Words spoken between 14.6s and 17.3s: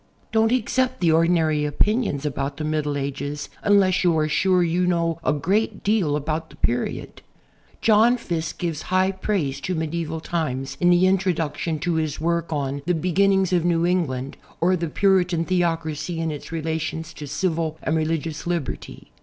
the Puritan Theocracy in Its Relations to